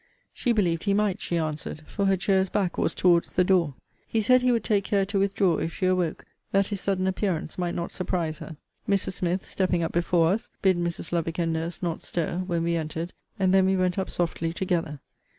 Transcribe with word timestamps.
She 0.33 0.51
believed 0.51 0.85
he 0.85 0.95
might, 0.95 1.21
she 1.21 1.37
answered; 1.37 1.83
for 1.87 2.05
her 2.05 2.17
chair's 2.17 2.49
back 2.49 2.75
was 2.79 2.95
towards 2.95 3.33
the 3.33 3.43
door. 3.43 3.75
He 4.07 4.19
said 4.19 4.41
he 4.41 4.51
would 4.51 4.63
take 4.63 4.83
care 4.83 5.05
to 5.05 5.19
withdraw, 5.19 5.57
if 5.57 5.71
she 5.75 5.85
awoke, 5.85 6.25
that 6.51 6.65
his 6.69 6.81
sudden 6.81 7.05
appearance 7.05 7.59
might 7.59 7.75
not 7.75 7.91
surprise 7.93 8.39
her. 8.39 8.57
Mrs. 8.89 9.11
Smith, 9.13 9.45
stepping 9.45 9.83
up 9.83 9.91
before 9.91 10.31
us, 10.31 10.49
bid 10.63 10.75
Mrs. 10.79 11.11
Lovick 11.11 11.37
and 11.37 11.53
nurse 11.53 11.83
not 11.83 12.01
stir, 12.03 12.39
when 12.47 12.63
we 12.63 12.75
entered; 12.75 13.13
and 13.37 13.53
then 13.53 13.67
we 13.67 13.75
went 13.77 13.99
up 13.99 14.09
softly 14.09 14.51
together. 14.51 15.01